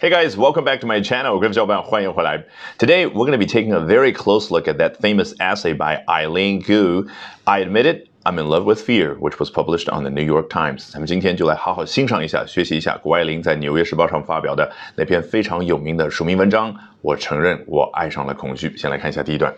[0.00, 1.38] Hey guys, welcome back to my channel.
[1.40, 2.44] 各位小伙伴，欢迎回来。
[2.78, 6.60] Today we're going to be taking a very close look at that famous essay by Eileen
[6.60, 7.06] Gu.
[7.44, 10.48] I admit it, I'm in love with fear, which was published on the New York
[10.50, 10.90] Times.
[10.92, 16.76] 咱们今天就来好好欣赏一下、学习一下谷爱凌在《纽约时报》上发表的那篇非常有名的署名文章。
[17.00, 18.76] 我承认，我爱上了恐惧。
[18.76, 19.54] 先来看一下第一段。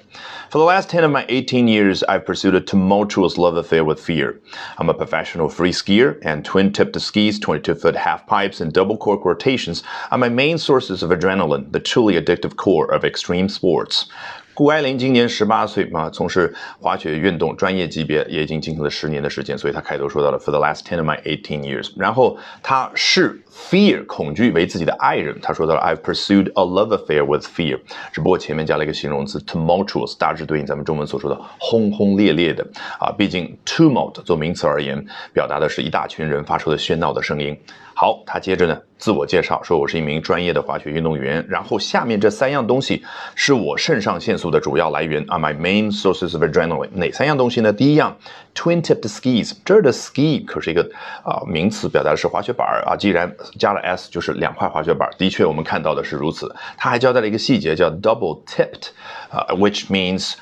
[0.51, 3.99] For the last 10 of my 18 years, I've pursued a tumultuous love affair with
[3.99, 4.37] fear.
[4.77, 9.83] I'm a professional free skier, and twin-tipped skis, 22-foot half pipes, and double cork rotations
[10.11, 14.07] are my main sources of adrenaline, the truly addictive core of extreme sports.
[14.56, 26.96] 谷爱凌今年十八岁啊，从事滑雪运动专业级别也已经进行了十年的时间，所以他开头说到了 For the last ten of my eighteen years，然后他视 fear 恐惧为自己的爱人，他说到了 I've pursued a love
[26.96, 27.80] affair with fear，
[28.12, 32.64] 只不过前面加了一个形容词 tumultuous，大致对应咱们中文所说的轰轰烈烈的。
[33.00, 37.58] 啊，毕竟 tumult 做名词而言，表达的是一大群人发出的喧闹的声音。
[37.96, 43.04] 好，他接着呢自我介绍说我是一名专业的滑雪运动员，然后下面这三样东西
[43.36, 46.90] 是我肾上腺素的主要来源啊 my main sources of adrenaline。
[46.92, 47.72] 哪三样东西呢？
[47.72, 48.18] 第一样
[48.54, 50.82] ，twin-tipped skis，这儿的 ski 可是一个
[51.24, 56.54] 啊名词，表达的是滑雪板儿啊，既然加了 s 就是两块滑雪板，的确我们看到的是如此。
[56.78, 58.90] 他还交代了一个细节叫 double-tipped，
[59.32, 60.34] 啊，which means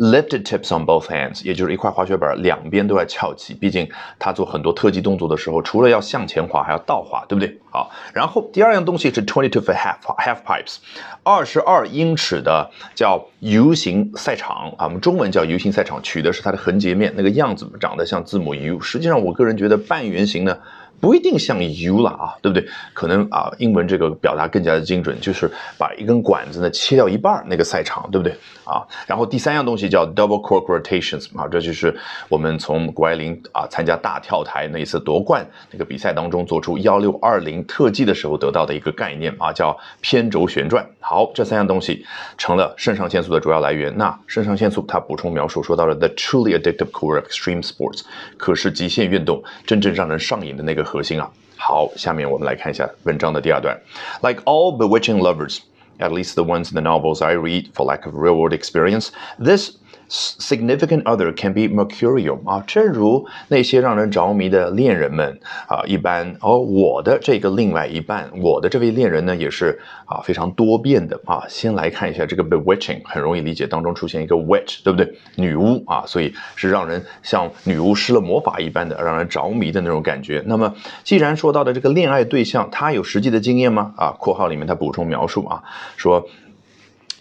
[0.00, 3.52] Lifted tips on both hands，也就是一块滑雪板两边都要翘起。
[3.52, 3.86] 毕竟
[4.18, 7.54] 他做很多特技动作的时候，除了要向前滑，还要倒滑，对不对？
[7.70, 10.76] 好，然后第二样东西是 twenty two foot half half pipes，
[11.22, 18.80] 二十二英尺的叫 U 型赛场啊，我们中文叫 U 型赛场，取的是它的横截面，那个样子长得像字母 U。
[18.80, 20.56] 实际上，我个人觉得半圆形呢。
[21.00, 22.68] 不一定像 U 了啊，对不对？
[22.92, 28.86] 可能啊，英文这个表达更加的精准，就是把一根管子呢切掉一半那个赛场，对不对啊？
[29.06, 31.96] 然后第三样东西叫 double cork rotations 啊，这就是
[32.28, 40.86] 我们从谷爱凌啊参加大跳台那一次夺冠那个比赛当中做出幺六二零特技的时候得到的一个概念啊，叫偏轴旋转。
[41.00, 42.04] 好，这三样东西
[42.36, 43.96] 成了肾上腺素的主要来源。
[43.96, 48.02] 那肾上腺素它补充描述说到了 the truly addictive core of extreme sports，
[48.36, 50.84] 可是极限运动真正让人上瘾的那个。
[50.89, 51.29] 核 心啊。
[51.57, 53.79] 好，下面我们来看一下文章的第二段。
[54.21, 55.59] Like all bewitching lovers,
[55.99, 59.09] at least the ones in the novels I read for lack of real world experience,
[59.39, 59.77] this
[60.10, 65.38] significant other can be mercurial 啊，正如那些让人着迷的恋人们
[65.68, 71.44] 啊，一般而我的这个另外一半，我的这位恋人呢，也是啊非常多变的啊。
[71.48, 75.14] 先来看一下这个 bewitching，很容易理解，当中出现一个 witch，对不对？
[75.36, 80.42] 女巫啊，所以是让人像女巫施了魔法一般的，让人着迷的那种感觉。
[80.46, 83.94] 那么既然说到的这个恋爱对象，他有实际的经验吗？
[83.96, 85.62] 啊，括号里面他补充描述啊，
[85.96, 86.26] 说。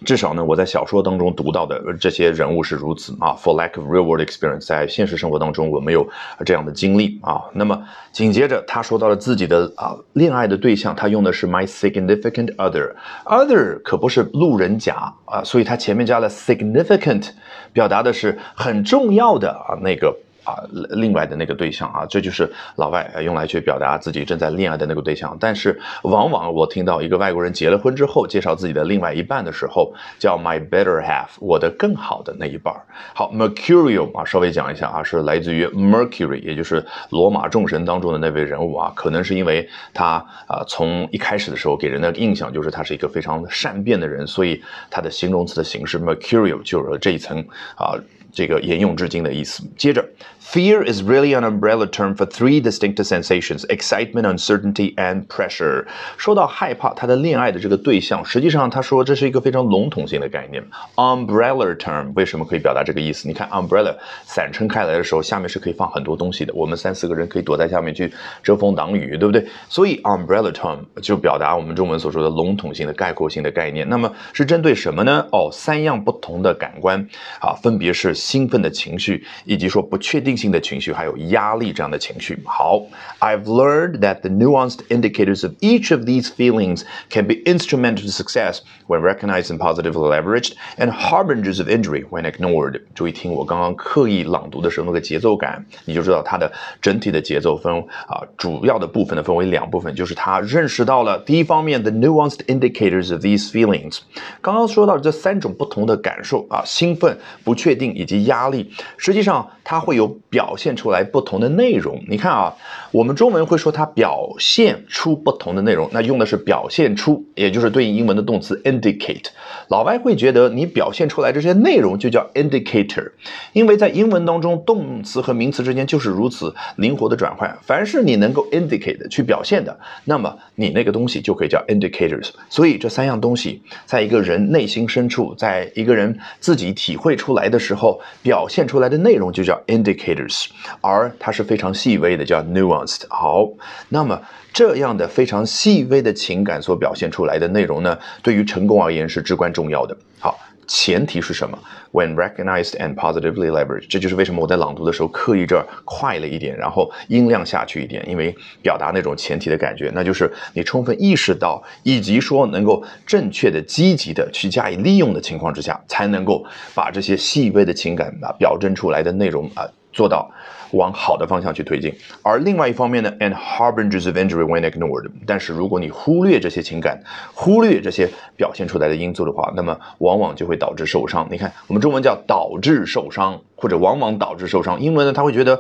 [0.05, 3.33] 至少呢，我在小说当中读到的这些人物是如此啊。
[3.33, 6.07] For lack of real world experience，在现实生活当中我没有
[6.45, 7.43] 这样的经历啊。
[7.53, 17.29] 那么紧接着他说到了自己的啊恋爱的对象，他用的是 my significant other，other 可不是路人甲啊，所以他前面加了 significant，
[17.73, 20.15] 表达的是很重要的啊那个。
[20.43, 25.37] 啊，另外的那个对象啊，这就是老外用来去表达自己正在恋爱的那个对象。
[25.39, 32.73] 但是往往我听到一个外国人结了婚之后介绍自己的另外一半的时候，叫 my better half，我的更好的那一半。
[33.13, 38.91] 好，mercurial 啊，稍微讲一下啊，是来自于 Mercury，也就是罗马众神当中的那位人物啊。
[38.95, 47.39] 可能是因为他啊，从一开始的时候给人的印象就是他是一个非常善变的人，所以他的形容词的形式 mercurial 就有了这一层
[47.75, 47.93] 啊。
[48.31, 49.63] 这个沿用至今的意思。
[49.75, 50.07] 接着
[50.41, 55.85] ，fear is really an umbrella term for three distinct sensations: excitement, uncertainty, and pressure。
[56.17, 60.63] 说到害怕，他的恋爱的这个对象，实际上他说这是一个非常笼统性的概念。
[60.95, 63.27] umbrella term 为什么可以表达这个意思？
[63.27, 63.95] 你看，umbrella
[64.25, 66.53] 伞撑开来的时候，下面是可以放很多东西的。
[66.53, 68.11] 我们三四个人可以躲在下面去
[68.43, 69.45] 遮风挡雨，对不对？
[69.67, 73.87] 所以 umbrella term 就表达我们中文所说的笼统性的概括性的概念。
[73.89, 75.25] 那么是针对什么呢？
[75.31, 76.99] 哦，三样不同的感官
[77.39, 78.09] 啊，分别是。
[78.29, 82.39] 兴奋的情绪，以及说不确定定性的情绪，还有压力这样的情绪。
[82.45, 82.83] 好
[83.19, 88.59] ，I've learned that the nuanced indicators of each of these feelings can be instrumental to success
[88.85, 92.79] when recognized and positively leveraged, and harbingers of injury when ignored。
[92.93, 97.73] 注意听我刚刚刻意朗读的时候那个节奏感，你就知道它的整体的节奏分
[98.07, 103.99] 啊，主要的部分呢分为两部分，就是他认识到了第一方面，the nuanced indicators of these feelings。
[104.41, 112.03] 刚刚说到这三种不同的感受啊，兴奋、不确定以及压力，实际上它会有表现出来不同的内容。
[112.07, 112.55] 你看啊，
[112.91, 119.25] 我们中文会说它表现出不同的内容，那用的是表现出，也就是对应英文的动词 indicate。
[119.67, 123.11] 老外会觉得你表现出来这些内容就叫 indicator，
[123.53, 127.57] 因为在英文当中，动词和名词之间就是如此灵活的转换。
[127.61, 132.29] 凡是你能够 indicate 去表现的，那么你那个东西就可以叫 indicators。
[132.49, 140.47] 所以这三样东西，在一个人内心深处，在一个人自己体会出来的时候，表现出来的内容就叫 indicator indicators，
[140.81, 143.01] 而它是非常细微的，叫 nuanced。
[143.09, 143.47] 好，
[143.89, 144.19] 那么
[144.53, 149.95] 这样的非常细微的情感所表现出来的内容呢，对于成功而言是至关重要的。
[150.19, 150.37] 好。
[150.71, 151.57] 前提是什么
[151.93, 166.45] ？When recognized and positively leveraged，这就是为什么我在朗读的时候刻意这儿快了一点，然后音量下去一点，因为表达那种前提的感觉，那就是你充分意识到，以及说能够正确的、积极的去加以利用的情况之下，才能够
[166.75, 169.65] 把这些细微的情感啊表征出来的内容啊
[169.99, 170.31] 做到。
[170.71, 171.91] 往好的方向去推进，
[172.21, 175.09] 而另外一方面呢，and harbingers of injury when ignored。
[175.25, 177.01] 但是如果你忽略这些情感，
[177.33, 181.27] 忽略这些表现出来的因素的话，那么往往就会导致受伤。
[181.31, 184.79] 你看，我们中文叫导致受伤，或者往往导致受伤。
[184.79, 185.59] 英文呢，他会觉得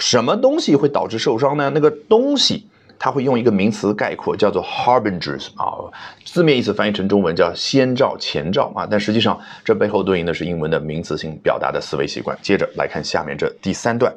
[0.00, 1.70] 什么东西会导致受伤呢？
[1.72, 2.66] 那个东西。
[2.98, 5.90] 他会用一个名词概括，叫做 harbingers 啊，
[6.24, 12.36] 字面意思翻译成中文叫先兆、前兆啊，但实际上这背后对应的是英文的名词性表达的思维习惯。
[12.42, 14.12] 接着来看下面这第三段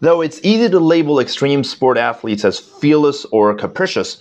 [0.00, 4.16] ，Though it's easy to label extreme sport athletes as fearless or capricious.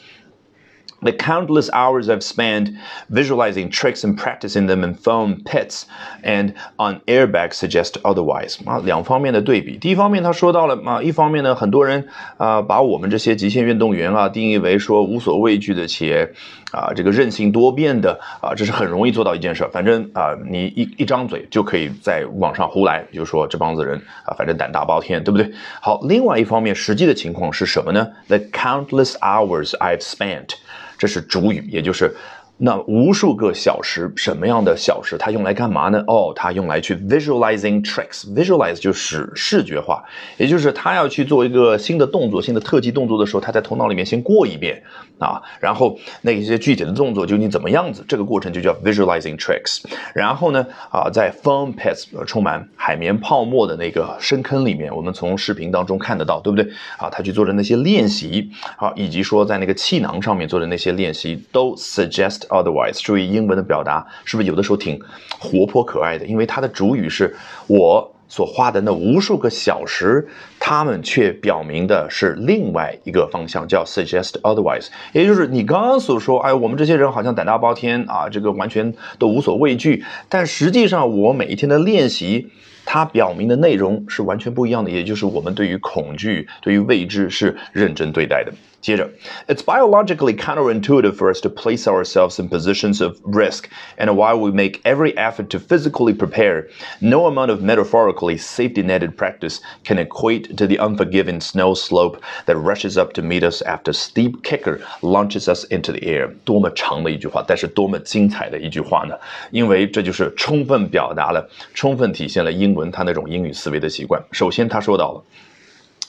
[1.05, 2.71] The countless hours I've spent
[3.09, 5.83] visualizing tricks and practicing them in foam pits
[6.23, 9.77] and on airbags suggest otherwise 啊，两方面的对比。
[9.77, 12.07] 第一方面，他说到了啊，一方面呢，很多人
[12.37, 16.33] 啊，把我们这些极限运动员啊，定义为说无所畏惧的且
[16.71, 19.63] 啊，这个韧性多变的啊，这是很容易做到一件事。
[19.71, 25.51] 反正啊，你一一张嘴就可以在网上胡来，就说这帮子人啊，反正胆大包天，对不对？
[25.79, 30.55] 好，另外一方面，实际的情况是什么呢？The countless hours I've spent
[30.97, 32.13] 这是主语，也就是
[32.57, 35.17] 那无数个小时，什么样的小时？
[35.17, 36.01] 它用来干嘛呢？
[36.07, 38.25] 哦，它用来去 visualizing tricks。
[38.33, 40.01] visualize 就是视觉化，
[40.37, 44.81] 也就是他要去做一个新的动作、新的特技动作的时候，他在头脑里面先过一遍
[45.19, 48.05] 啊，然后那些具体的动作究竟怎么样子？
[48.07, 49.83] 这个过程就叫 visualizing tricks。
[50.13, 56.65] 然后呢，啊，在 foam pits 充满海绵泡沫的那个深坑里面，我们从视频当中看得到，对不对？
[56.97, 62.44] 啊，他去做的那些练习，啊，以及说在那个气囊上面做的那些练习，都 suggest。
[62.47, 64.99] Otherwise，注意英文的表达是不是有的时候挺
[65.39, 66.25] 活泼可爱的？
[66.25, 67.35] 因为它的主语是
[67.67, 70.27] 我所花的那无数个小时，
[70.59, 82.49] 他们却表明的是另外一个方向，叫 suggest otherwise，也就是你刚刚所说，哎，我们这些人好像胆大包天啊，这个完全都无所畏惧，但实际上我每一天的练习，
[82.83, 88.51] 它表明的内容是完全不一样的，也就是我们对于恐惧、对于未知是认真对待的。
[88.84, 89.10] 接着，
[89.46, 93.64] It's biologically counterintuitive for us to place ourselves in positions of risk,
[93.98, 96.68] and while we make every effort to physically prepare,
[97.00, 102.96] no amount of metaphorically safety-netted practice can equate to the unforgiving snow slope that rushes
[102.96, 106.30] up to meet us after steep kicker launches us into the air。
[106.46, 109.14] 多么长的一句话，但是多么精彩的一句话呢？
[109.50, 114.22] 因为这就是充分表达了、充分体现了英文它那种英语思维的习惯。
[114.32, 115.22] 首先，他说到了。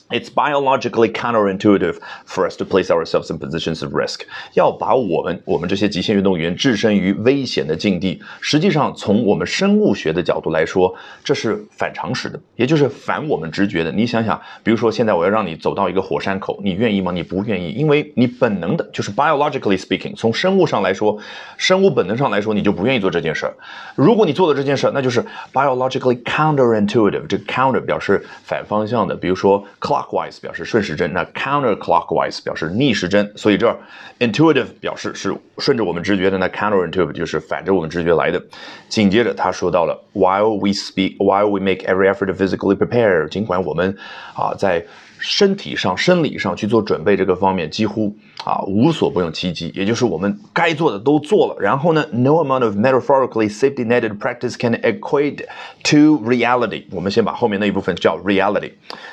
[0.09, 4.21] It's biologically counterintuitive for us to place ourselves in positions of risk。
[4.53, 10.95] 要把我们我们这些极限运动员置身于危险的境地，实际上从我们生物学的角度来说，
[11.25, 13.91] 这是反常识的，也就是反我们直觉的。
[13.91, 17.11] 你想想，比如说现在我要让你走到一个火山口，你愿意吗？
[17.11, 21.17] 你不愿意，因为你本能的就是 biologically speaking，从生物上来说，
[21.57, 23.53] 生物本能上来说，你就不愿意做这件事儿。
[23.95, 27.27] 如果你做了这件事儿，那就是 biologically counterintuitive。
[27.27, 29.65] 这个 counter 表示反方向的，比如说
[29.96, 33.76] clockwise 表示顺时针，那 counterclockwise 表示逆时针，所以这儿
[34.18, 38.42] intuitive 表示是顺着我们直觉的，那 counterintuitive 就是反着我们直觉来的。
[38.88, 43.96] 紧接着他说到了 while we speak, while we make every effort to physically prepare，尽管我们
[44.34, 44.84] 啊在
[45.19, 51.55] 身体上、生理上去做准备，这个方面几乎啊无所不用其极，也就是我们该做的都做了。
[51.59, 55.45] 然后呢，no amount of metaphorically safety-netted practice can equate
[55.83, 56.83] to reality。
[56.91, 58.71] 我们先把后面那一部分叫 reality，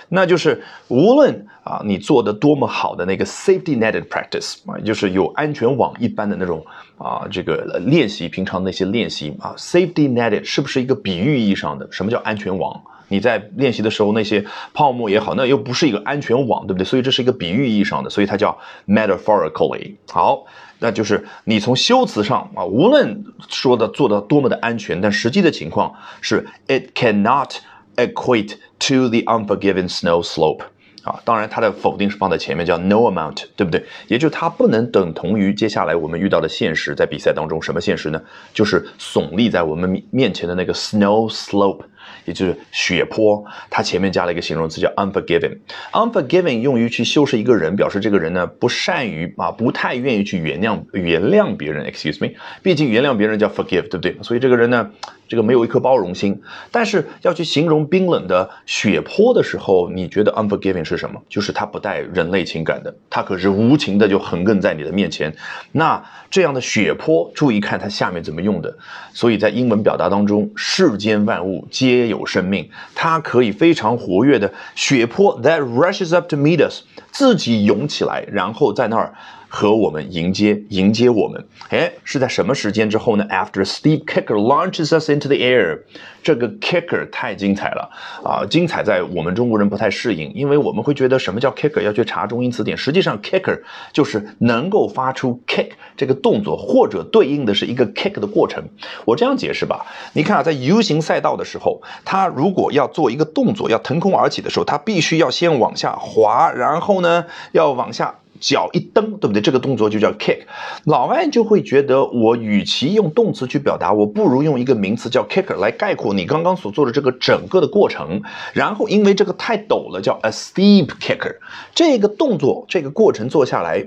[0.08, 6.64] 那就是无论啊你做的多么好的那个 safety-netted practice 啊，就是有安全网一般的那种
[6.98, 11.88] 啊这个练习，平常那些练习啊，safety-netted 是不是一个比喻意义上的？
[11.90, 12.82] 什么叫安全网？
[13.08, 16.84] 你在练习的时候，那些泡沫也好，那又不是一个安全网，对不对？
[16.84, 18.56] 所以这是一个比喻意义上的，所以它叫
[18.86, 19.94] metaphorically。
[20.10, 20.44] 好，
[20.78, 27.56] 那就是你从修辞上啊，无论说的做的多么的安全，但实际的情况是 it cannot
[27.96, 30.62] equate to the unforgiving snow slope。
[31.04, 33.84] 啊，当然它的否定是放在前面，叫 no amount，对不对？
[34.08, 38.18] 也就它不能等同于接下来我们遇到的现实，在比赛当中什么现实呢？
[38.54, 41.82] 就是耸立在我们面前的那个 snow slope。
[42.24, 45.58] 也就是血泊，它前面加了一个形容词叫 unforgiving。
[45.92, 51.84] unforgiving 用于去修饰一个人，表示这个人呢不善于啊，不太愿意去原谅原谅别人。
[51.86, 54.16] Excuse me，毕竟原谅别人叫 forgive，对不对？
[54.22, 54.90] 所以这个人呢，
[55.28, 56.40] 这个没有一颗包容心。
[56.70, 61.20] 但是要去形容冰冷的血泊的时候，你觉得 unforgiving 是什么？
[61.28, 65.34] 就是他不带人类情感的，他可是无情的就横亘在你的面前。
[65.72, 68.74] 那这样的血泊，注意看它下面怎么用的。
[69.12, 72.13] 所以在英文表达当中，世间万物皆有。
[72.14, 79.12] 有生命，它可以非常活跃的血泊 that rushes up to meet us，自己涌起来，然后在那儿。
[79.54, 85.78] 和我们迎接迎接我们，哎，是在什么时间之后呢？After Steve kicker launches us into the air，
[86.24, 87.88] 这个 kicker 太精彩了
[88.24, 88.44] 啊！
[88.50, 92.76] 精彩在我们中国人不太适应，因为我们会觉得什么叫 kicker，要去查中英词典。
[92.76, 93.60] 实际上，kicker
[93.92, 98.60] 就是能够发出 kick 这个动作，或者对应的是一个 kick 的过程。
[99.04, 108.16] 我这样解释吧，你看啊，在 U 型赛道的时候，它如果要做一个动作，要腾空而起的时候，它必须要先往下滑，然后呢，要往下。
[108.40, 109.40] 脚一蹬，对不对？
[109.40, 110.40] 这个动作就叫 kick。
[110.84, 118.22] 老外就会觉得，我与其用动词去表达，我不如用一个名词叫 kicker 来概括你刚刚所做的这个整个的过程。
[118.52, 121.36] 然后，因为这个太陡了，叫 a steep kicker。
[121.74, 123.86] 这个动作，这个过程做下来，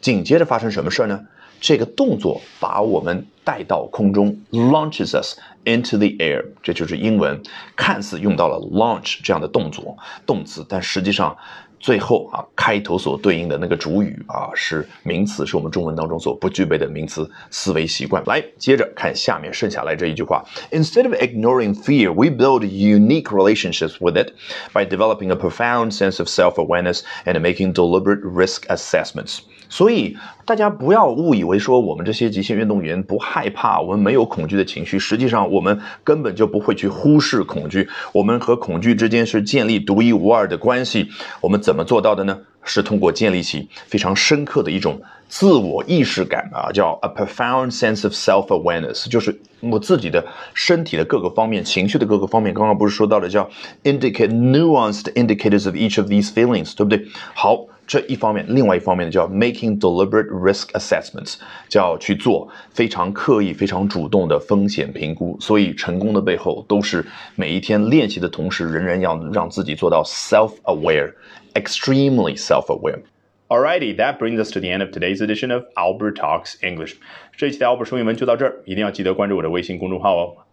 [0.00, 1.20] 紧接着发生什么事儿呢？
[1.60, 6.42] 这个动作把我们带到空中，launches us into the air。
[6.62, 7.42] 这就是英文
[7.76, 11.36] 看似用到了 launch 这样的动作动词，但实际上。
[11.79, 18.23] 最后啊，开头所对应的那个主语啊是名词，是我们中文当中所不具备的名词思维习惯。
[18.25, 24.33] 来，接着看下面剩下来这一句话：Instead of ignoring fear, we build unique relationships with it
[24.73, 29.41] by developing a profound sense of self-awareness and making deliberate risk assessments.
[29.70, 34.98] 所以大家不要误以为说我们这些极限运动员不害怕，我们没有恐惧的情绪。
[34.98, 37.88] 实际上，我们根本就不会去忽视恐惧。
[38.12, 41.08] 我们和恐惧之间是建立独一无二的关系。
[41.40, 42.36] 我们怎么做到的呢？
[42.62, 50.22] 是通过建立起非常深刻的一种自我意识感啊，叫 a profound sense of self-awareness，就是我自己的
[50.52, 52.52] 身体的各个方面、情绪的各个方面。
[52.52, 53.48] 刚刚不是说到了叫
[53.84, 57.06] indicate nuanced indicators of each of these feelings，对不对？
[57.34, 57.66] 好。
[57.90, 61.34] 这一方面，另外一方面呢，叫 making deliberate risk assessments，
[61.68, 65.36] 叫去做非常刻意、非常主动的风险评估。
[65.40, 67.04] 所以，成功的背后都是
[67.34, 73.00] 每一天练习的同时，仍然要让自己做到 self-aware，extremely self-aware。
[73.48, 76.94] Alrighty, that brings us to the end of today's edition of Albert Talks English。
[77.36, 80.36] 这一期的 Albert 说英文就到这儿，一定要记得关注我的微信公众号哦。